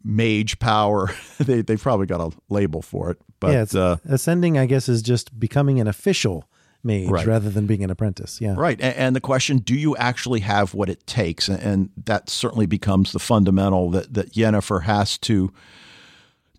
[0.04, 1.10] mage power.
[1.38, 3.18] they, they've probably got a label for it.
[3.40, 6.48] But yeah, uh, ascending, I guess, is just becoming an official
[6.84, 7.26] mage Right.
[7.26, 8.40] rather than being an apprentice.
[8.40, 8.54] Yeah.
[8.56, 8.80] Right.
[8.80, 11.48] And the question, do you actually have what it takes?
[11.48, 15.52] And- And that certainly becomes the fundamental that, that Yennefer has to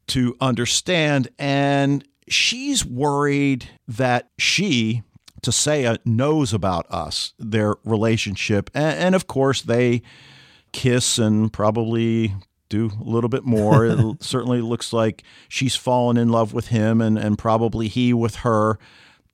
[0.07, 1.27] to understand.
[1.39, 5.01] And she's worried that she,
[5.41, 8.69] Tissaia, knows about us, their relationship.
[8.73, 10.01] And, and of course, they
[10.71, 12.35] kiss and probably
[12.69, 13.85] do a little bit more.
[13.85, 18.37] it certainly looks like she's fallen in love with him and, and probably he with
[18.37, 18.77] her.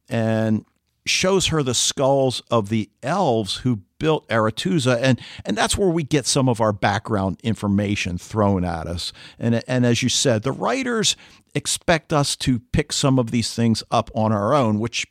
[0.09, 0.65] And
[1.05, 6.03] shows her the skulls of the elves who built Aretuza, and and that's where we
[6.03, 9.13] get some of our background information thrown at us.
[9.39, 11.15] And and as you said, the writers
[11.53, 15.05] expect us to pick some of these things up on our own, which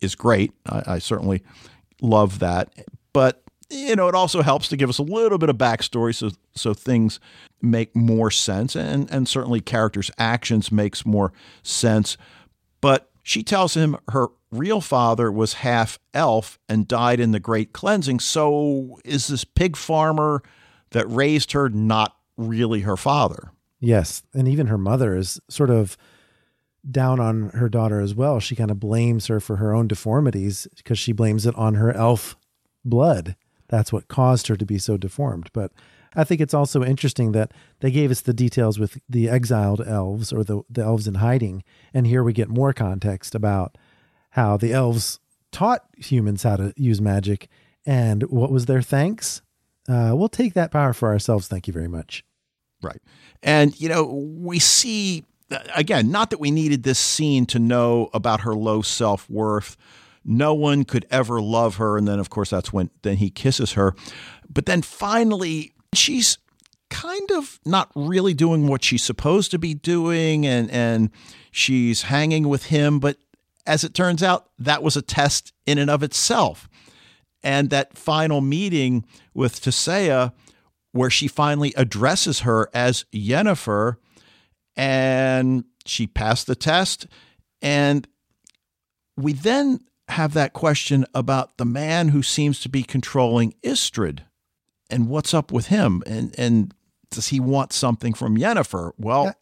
[0.00, 0.52] is great.
[0.66, 1.42] I, I certainly
[2.00, 2.72] love that,
[3.12, 6.30] but you know, it also helps to give us a little bit of backstory so
[6.54, 7.20] so things
[7.62, 12.16] make more sense, and and certainly characters' actions makes more sense.
[12.80, 17.72] But she tells him her real father was half elf and died in the Great
[17.72, 18.20] Cleansing.
[18.20, 20.42] So is this pig farmer
[20.90, 23.52] that raised her not really her father?
[23.78, 24.22] Yes.
[24.34, 25.96] And even her mother is sort of
[26.88, 28.40] down on her daughter as well.
[28.40, 31.92] She kind of blames her for her own deformities because she blames it on her
[31.92, 32.36] elf
[32.84, 33.36] blood.
[33.68, 35.50] That's what caused her to be so deformed.
[35.52, 35.72] But
[36.14, 40.32] I think it's also interesting that they gave us the details with the exiled elves
[40.32, 41.62] or the, the elves in hiding.
[41.94, 43.78] And here we get more context about
[44.30, 45.20] how the elves
[45.52, 47.48] taught humans how to use magic
[47.84, 49.42] and what was their thanks?
[49.90, 51.48] uh, we'll take that power for ourselves.
[51.48, 52.24] Thank you very much.
[52.82, 53.00] Right.
[53.42, 55.24] And, you know, we see,
[55.74, 59.76] again, not that we needed this scene to know about her low self worth.
[60.24, 61.96] No one could ever love her.
[61.98, 63.94] And then, of course, that's when then he kisses her.
[64.48, 66.38] But then finally, she's
[66.88, 70.46] kind of not really doing what she's supposed to be doing.
[70.46, 71.10] And, and
[71.50, 72.98] she's hanging with him.
[72.98, 73.16] But
[73.66, 76.68] as it turns out, that was a test in and of itself.
[77.42, 80.32] And that final meeting with Tissaia
[80.92, 83.96] where she finally addresses her as Yennefer,
[84.76, 87.06] and she passed the test.
[87.62, 88.08] And
[89.16, 94.20] we then have that question about the man who seems to be controlling Istredd
[94.90, 96.74] and what's up with him and and
[97.10, 98.92] does he want something from Yennefer?
[98.96, 99.34] Well,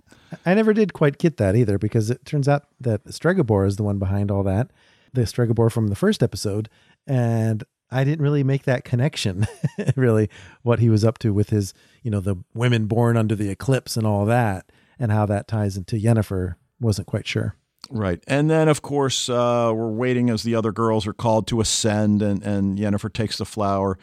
[0.44, 3.76] I, I never did quite get that either because it turns out that Stregobor is
[3.76, 4.70] the one behind all that.
[5.12, 6.70] The Stregobor from the first episode
[7.06, 9.46] and I didn't really make that connection,
[9.96, 10.28] really,
[10.62, 13.96] what he was up to with his, you know, the women born under the eclipse
[13.96, 16.56] and all that, and how that ties into Yennefer.
[16.80, 17.56] Wasn't quite sure.
[17.90, 18.22] Right.
[18.26, 22.20] And then, of course, uh, we're waiting as the other girls are called to ascend,
[22.20, 23.98] and, and Yennefer takes the flower,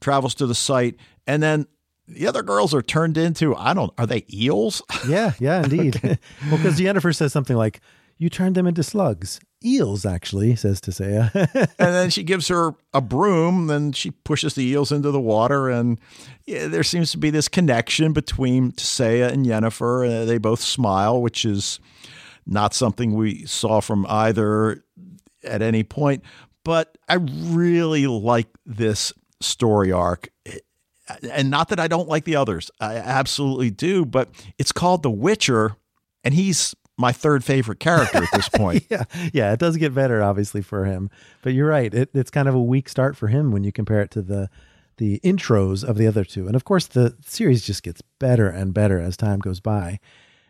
[0.00, 1.66] travels to the site, and then
[2.06, 4.82] the other girls are turned into, I don't, are they eels?
[5.06, 6.00] Yeah, yeah, indeed.
[6.02, 7.80] well, because Yennefer says something like,
[8.18, 9.40] you turned them into slugs.
[9.64, 11.30] Eels, actually, says Tissaia.
[11.78, 15.68] and then she gives her a broom, then she pushes the eels into the water,
[15.68, 16.00] and
[16.46, 20.22] yeah, there seems to be this connection between Tissaia and Yennefer.
[20.22, 21.78] Uh, they both smile, which is
[22.46, 24.84] not something we saw from either
[25.44, 26.22] at any point.
[26.64, 30.28] But I really like this story arc.
[31.30, 35.10] And not that I don't like the others, I absolutely do, but it's called The
[35.10, 35.76] Witcher,
[36.22, 38.84] and he's my third favorite character at this point.
[38.90, 41.08] yeah, yeah, it does get better, obviously, for him.
[41.42, 44.02] But you're right; it, it's kind of a weak start for him when you compare
[44.02, 44.50] it to the
[44.98, 46.46] the intros of the other two.
[46.46, 50.00] And of course, the series just gets better and better as time goes by.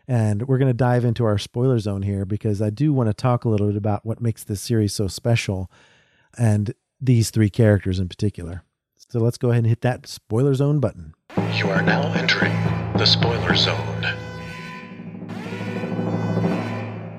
[0.07, 3.13] And we're going to dive into our spoiler zone here because I do want to
[3.13, 5.69] talk a little bit about what makes this series so special
[6.35, 8.63] and these three characters in particular.
[9.11, 11.15] So let's go ahead and hit that spoiler zone button.
[11.55, 12.53] You are now entering
[12.93, 14.05] the spoiler zone.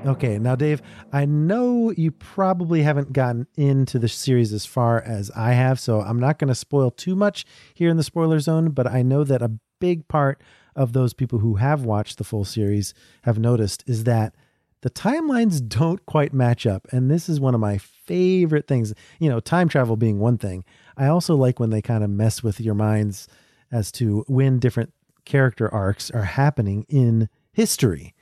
[0.06, 5.32] Okay, now Dave, I know you probably haven't gotten into the series as far as
[5.32, 8.70] I have, so I'm not going to spoil too much here in the spoiler zone,
[8.70, 10.40] but I know that a big part
[10.76, 14.36] of those people who have watched the full series have noticed is that
[14.82, 16.86] the timelines don't quite match up.
[16.92, 18.94] And this is one of my favorite things.
[19.18, 20.64] You know, time travel being one thing.
[21.00, 23.26] I also like when they kind of mess with your minds
[23.72, 24.92] as to when different
[25.24, 28.14] character arcs are happening in history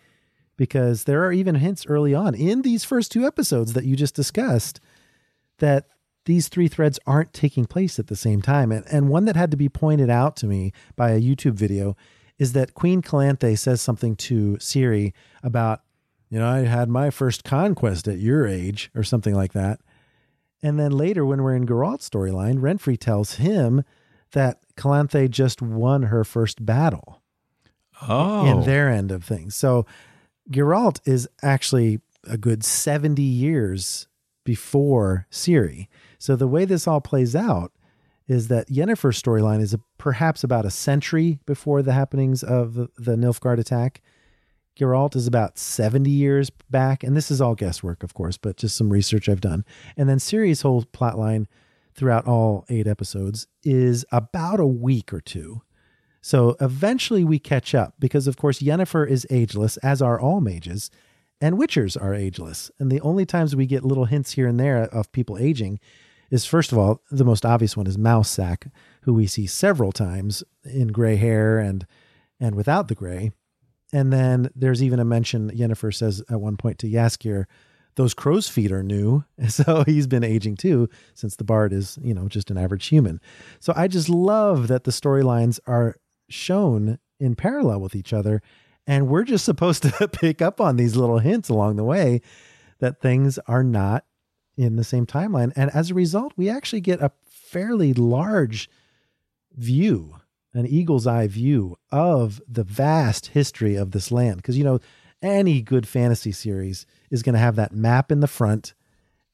[0.56, 4.14] because there are even hints early on in these first two episodes that you just
[4.14, 4.78] discussed
[5.58, 5.88] that
[6.24, 8.70] these three threads aren't taking place at the same time.
[8.70, 11.96] And, and one that had to be pointed out to me by a YouTube video
[12.38, 15.80] is that Queen Calanthe says something to Ciri about,
[16.30, 19.80] you know, I had my first conquest at your age or something like that.
[20.62, 23.84] And then later, when we're in Geralt's storyline, Renfri tells him
[24.32, 27.22] that Calanthe just won her first battle.
[28.08, 28.46] Oh.
[28.46, 29.56] In their end of things.
[29.56, 29.84] So
[30.50, 34.06] Geralt is actually a good 70 years
[34.44, 35.88] before Ciri.
[36.18, 37.72] So the way this all plays out
[38.28, 42.88] is that Yennefer's storyline is a, perhaps about a century before the happenings of the,
[42.96, 44.02] the Nilfgaard attack.
[44.78, 48.76] Geralt is about 70 years back, and this is all guesswork, of course, but just
[48.76, 49.64] some research I've done.
[49.96, 51.46] And then Ciri's whole plotline
[51.94, 55.62] throughout all eight episodes is about a week or two.
[56.20, 60.90] So eventually we catch up because, of course, Yennefer is ageless, as are all mages,
[61.40, 62.70] and Witchers are ageless.
[62.78, 65.80] And the only times we get little hints here and there of people aging
[66.30, 68.70] is, first of all, the most obvious one is Mousesack,
[69.02, 71.86] who we see several times in gray hair and
[72.40, 73.32] and without the gray.
[73.92, 77.46] And then there's even a mention Yennefer says at one point to Jaskier,
[77.96, 79.24] those crow's feet are new.
[79.48, 83.20] So he's been aging too, since the bard is, you know, just an average human.
[83.60, 85.96] So I just love that the storylines are
[86.28, 88.42] shown in parallel with each other.
[88.86, 92.20] And we're just supposed to pick up on these little hints along the way
[92.78, 94.04] that things are not
[94.56, 95.52] in the same timeline.
[95.56, 98.68] And as a result, we actually get a fairly large
[99.56, 100.16] view,
[100.58, 104.36] an eagle's eye view of the vast history of this land.
[104.36, 104.80] Because, you know,
[105.22, 108.74] any good fantasy series is going to have that map in the front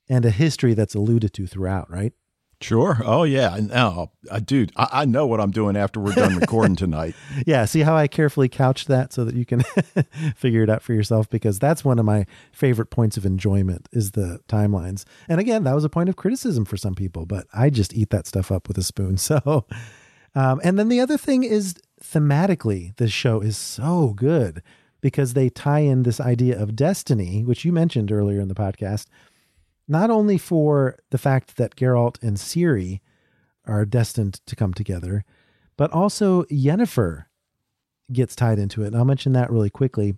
[0.08, 2.12] and a history that's alluded to throughout, right?
[2.60, 3.02] Sure.
[3.04, 3.58] Oh yeah.
[3.60, 7.14] No, uh, dude, I, I, know what I'm doing after we're done recording tonight.
[7.46, 7.64] yeah.
[7.66, 9.62] See how I carefully couched that so that you can
[10.36, 14.12] figure it out for yourself because that's one of my favorite points of enjoyment is
[14.12, 15.04] the timelines.
[15.28, 18.10] And again, that was a point of criticism for some people, but I just eat
[18.10, 19.18] that stuff up with a spoon.
[19.24, 19.66] So
[20.34, 24.62] Um, and then the other thing is thematically, this show is so good
[25.00, 29.06] because they tie in this idea of destiny, which you mentioned earlier in the podcast,
[29.86, 33.00] not only for the fact that Geralt and Ciri
[33.66, 35.24] are destined to come together,
[35.76, 37.26] but also Yennefer
[38.12, 38.88] gets tied into it.
[38.88, 40.16] And I'll mention that really quickly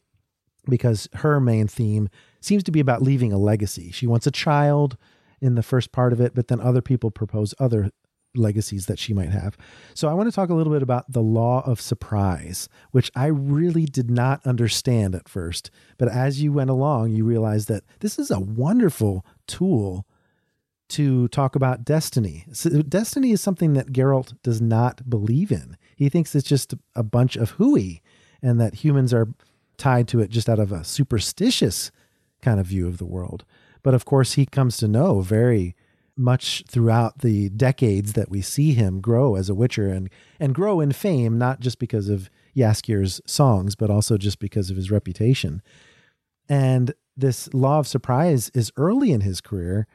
[0.68, 2.08] because her main theme
[2.40, 3.90] seems to be about leaving a legacy.
[3.92, 4.96] She wants a child
[5.40, 7.90] in the first part of it, but then other people propose other
[8.36, 9.56] legacies that she might have.
[9.94, 13.26] So I want to talk a little bit about the law of surprise, which I
[13.26, 15.70] really did not understand at first.
[15.98, 20.06] But as you went along, you realized that this is a wonderful tool
[20.88, 22.46] to talk about destiny.
[22.52, 25.76] So destiny is something that Geralt does not believe in.
[25.96, 28.02] He thinks it's just a bunch of hooey
[28.42, 29.28] and that humans are
[29.76, 31.90] tied to it just out of a superstitious
[32.40, 33.44] kind of view of the world.
[33.82, 35.74] But of course, he comes to know very
[36.16, 40.08] much throughout the decades that we see him grow as a Witcher and
[40.40, 44.76] and grow in fame, not just because of Jaskier's songs, but also just because of
[44.76, 45.62] his reputation.
[46.48, 49.86] And this law of surprise is early in his career,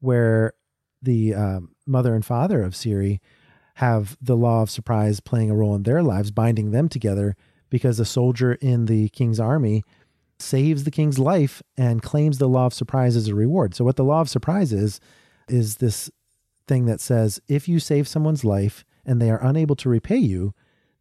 [0.00, 0.54] where
[1.02, 3.20] the um, mother and father of Ciri
[3.74, 7.36] have the law of surprise playing a role in their lives, binding them together
[7.70, 9.84] because a soldier in the king's army
[10.40, 13.74] saves the king's life and claims the law of surprise as a reward.
[13.74, 15.00] So, what the law of surprise is,
[15.48, 16.10] is this
[16.66, 20.54] thing that says if you save someone's life and they are unable to repay you,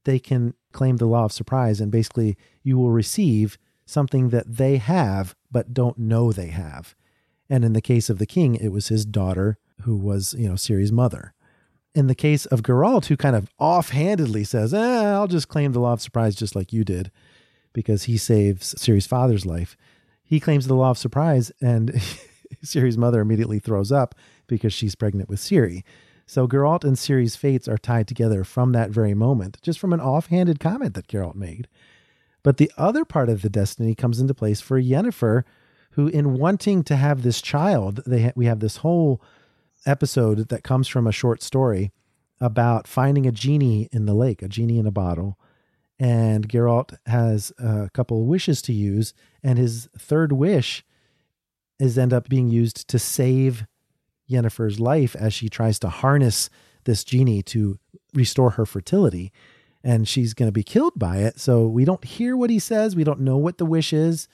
[0.06, 4.78] they can claim the law of surprise and basically you will receive something that they
[4.78, 6.96] have but don't know they have.
[7.50, 10.56] And in the case of the king, it was his daughter who was, you know,
[10.56, 11.34] Ciri's mother.
[11.96, 15.80] In the case of Geralt, who kind of offhandedly says, eh, I'll just claim the
[15.80, 17.12] law of surprise just like you did,
[17.74, 19.78] because he saves Ciri's father's life.
[20.24, 21.90] He claims the law of surprise, and
[22.64, 24.14] Ciri's mother immediately throws up
[24.48, 25.84] because she's pregnant with Ciri.
[26.26, 30.02] So Geralt and Ciri's fates are tied together from that very moment, just from an
[30.02, 31.68] offhanded comment that Geralt made.
[32.44, 35.44] But the other part of the destiny comes into place for Yennefer,
[35.92, 39.22] who, in wanting to have this child, they ha- we have this whole
[39.86, 41.92] episode that comes from a short story
[42.40, 45.40] about finding a genie in the lake, a genie in a bottle.
[46.00, 50.86] And Geralt has a couple wishes to use, and his third wish
[51.80, 53.66] is end up being used to save
[54.30, 56.50] Yennefer's life as she tries to harness
[56.84, 57.80] this genie to
[58.14, 59.32] restore her fertility.
[59.84, 61.40] And she's going to be killed by it.
[61.40, 62.96] So we don't hear what he says.
[62.96, 64.28] We don't know what the wish is,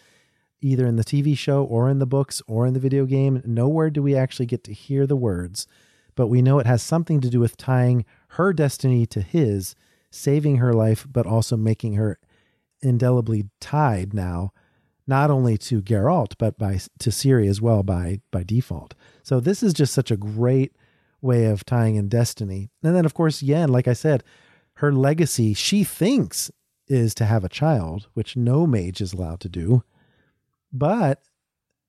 [0.62, 3.42] either in the TV show or in the books or in the video game.
[3.46, 5.68] Nowhere do we actually get to hear the words.
[6.16, 9.76] But we know it has something to do with tying her destiny to his,
[10.10, 12.20] saving her life, but also making her
[12.82, 14.52] indelibly tied now
[15.08, 18.96] not only to Geralt but by to Ciri as well by by default.
[19.24, 20.76] So this is just such a great
[21.22, 22.70] way of tying in destiny.
[22.84, 24.24] And then of course Yen, like I said,
[24.76, 26.52] her legacy she thinks
[26.88, 29.84] is to have a child, which no mage is allowed to do.
[30.72, 31.24] But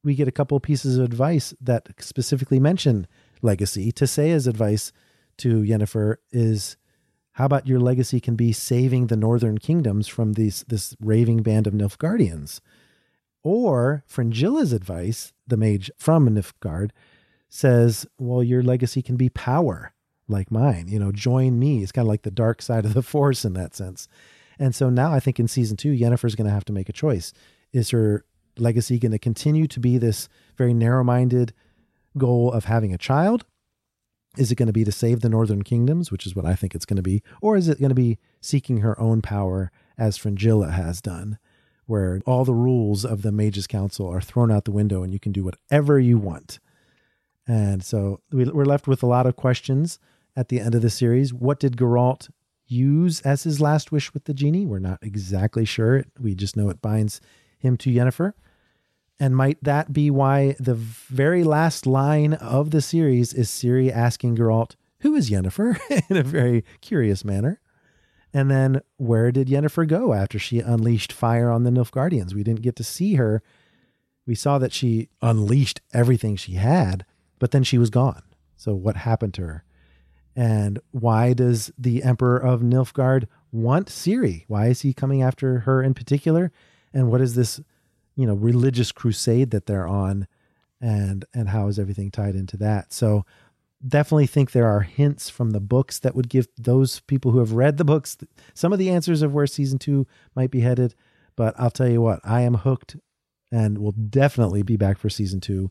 [0.04, 3.06] we get a couple pieces of advice that specifically mention
[3.42, 3.90] legacy.
[3.92, 4.92] To say as advice
[5.38, 6.76] to Yennefer is
[7.32, 11.66] how about your legacy can be saving the northern kingdoms from these this raving band
[11.66, 12.60] of Nilfgaardians?
[13.42, 16.90] Or Fringilla's advice, the mage from Nilfgaard,
[17.54, 19.94] says, well, your legacy can be power
[20.26, 20.88] like mine.
[20.88, 21.82] You know, join me.
[21.82, 24.08] It's kind of like the dark side of the force in that sense.
[24.58, 26.92] And so now I think in season two, Yennefer's going to have to make a
[26.92, 27.32] choice.
[27.72, 28.24] Is her
[28.58, 31.52] legacy going to continue to be this very narrow minded
[32.18, 33.44] goal of having a child?
[34.36, 36.74] Is it going to be to save the northern kingdoms, which is what I think
[36.74, 37.22] it's going to be?
[37.40, 41.38] Or is it going to be seeking her own power as Fringilla has done?
[41.86, 45.20] where all the rules of the Mages Council are thrown out the window and you
[45.20, 46.58] can do whatever you want.
[47.46, 49.98] And so we're left with a lot of questions
[50.36, 51.32] at the end of the series.
[51.32, 52.30] What did Geralt
[52.66, 54.66] use as his last wish with the genie?
[54.66, 56.04] We're not exactly sure.
[56.18, 57.20] We just know it binds
[57.58, 58.32] him to Yennefer.
[59.20, 64.36] And might that be why the very last line of the series is Ciri asking
[64.36, 65.78] Geralt, Who is Yennefer?
[66.10, 67.60] in a very curious manner.
[68.32, 72.34] And then where did Yennefer go after she unleashed fire on the Nilfgaardians?
[72.34, 73.40] We didn't get to see her.
[74.26, 77.06] We saw that she unleashed everything she had,
[77.44, 78.22] but then she was gone.
[78.56, 79.64] So what happened to her?
[80.34, 84.46] And why does the Emperor of Nilfgaard want Ciri?
[84.48, 86.52] Why is he coming after her in particular?
[86.94, 87.60] And what is this,
[88.16, 90.26] you know, religious crusade that they're on?
[90.80, 92.94] And and how is everything tied into that?
[92.94, 93.26] So
[93.86, 97.52] definitely think there are hints from the books that would give those people who have
[97.52, 98.16] read the books
[98.54, 100.94] some of the answers of where season two might be headed.
[101.36, 102.96] But I'll tell you what, I am hooked
[103.52, 105.70] and will definitely be back for season two.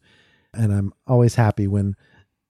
[0.54, 1.96] And I'm always happy when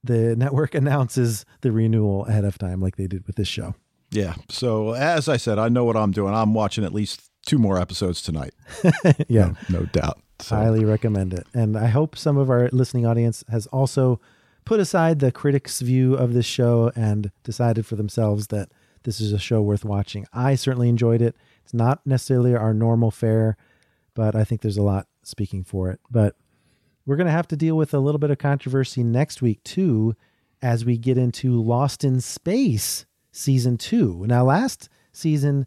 [0.04, 3.76] the network announces the renewal ahead of time, like they did with this show.
[4.12, 4.36] Yeah.
[4.49, 6.34] So as I said, I know what I'm doing.
[6.34, 8.54] I'm watching at least two more episodes tonight.
[9.28, 10.20] yeah, no, no doubt.
[10.39, 10.56] So.
[10.56, 11.47] Highly recommend it.
[11.54, 14.20] And I hope some of our listening audience has also
[14.66, 18.70] put aside the critics' view of this show and decided for themselves that
[19.04, 20.26] this is a show worth watching.
[20.34, 21.36] I certainly enjoyed it.
[21.64, 23.58] It's not necessarily our normal fare,
[24.14, 25.99] but I think there's a lot speaking for it.
[26.10, 26.36] But
[27.06, 30.16] we're going to have to deal with a little bit of controversy next week, too,
[30.62, 34.24] as we get into Lost in Space season two.
[34.28, 35.66] Now, last season,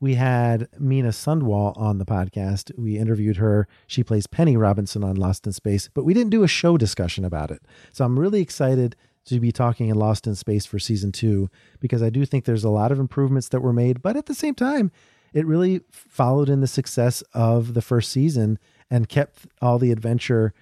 [0.00, 2.76] we had Mina Sundwall on the podcast.
[2.76, 3.68] We interviewed her.
[3.86, 7.24] She plays Penny Robinson on Lost in Space, but we didn't do a show discussion
[7.24, 7.62] about it.
[7.92, 12.02] So I'm really excited to be talking in Lost in Space for season two because
[12.02, 14.56] I do think there's a lot of improvements that were made, but at the same
[14.56, 14.90] time,
[15.32, 18.58] it really followed in the success of the first season
[18.90, 20.52] and kept all the adventure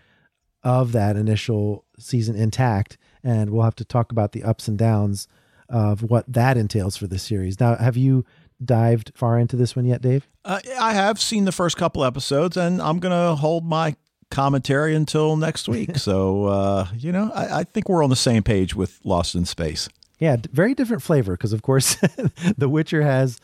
[0.63, 2.99] of that initial season intact.
[3.23, 5.29] And we'll have to talk about the ups and downs
[5.69, 7.61] of what that entails for the series.
[7.61, 8.25] Now, have you
[8.63, 10.27] dived far into this one yet, Dave?
[10.45, 13.97] Uh, I have seen the first couple episodes, and I'm going to hold my
[14.31, 15.97] commentary until next week.
[15.97, 19.45] so, uh, you know, I, I, think we're on the same page with Lost in
[19.45, 19.89] Space.
[20.19, 21.95] Yeah, very different flavor because, of course,
[22.59, 23.41] The Witcher has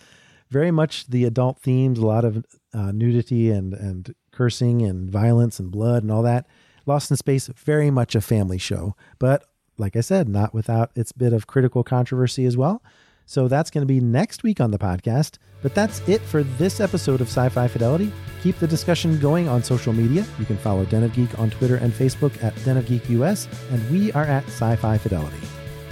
[0.51, 5.59] very much the adult themes, a lot of uh, nudity and and cursing and violence
[5.59, 6.47] and blood and all that.
[6.87, 9.45] Lost in Space, very much a family show, but
[9.77, 12.83] like I said, not without its bit of critical controversy as well.
[13.27, 15.39] So that's going to be next week on the podcast.
[15.61, 18.13] But that's it for this episode of Sci Fi Fidelity.
[18.43, 20.25] Keep the discussion going on social media.
[20.39, 23.49] You can follow Den of Geek on Twitter and Facebook at Den of Geek US,
[23.73, 25.41] and we are at Sci Fi Fidelity.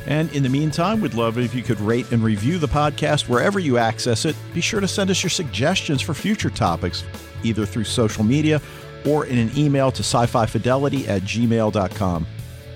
[0.07, 3.59] And in the meantime, we'd love if you could rate and review the podcast wherever
[3.59, 4.37] you access it.
[4.53, 7.03] Be sure to send us your suggestions for future topics,
[7.43, 8.61] either through social media
[9.07, 12.27] or in an email to sci fi fidelity at gmail.com.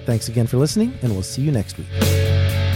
[0.07, 2.68] Thanks again for listening, and we'll see you next week.